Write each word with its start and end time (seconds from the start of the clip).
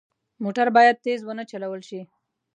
موټر 0.43 0.67
باید 0.75 1.01
تېز 1.05 1.19
نه 1.37 1.43
وچلول 1.45 1.81
شي. 1.89 2.01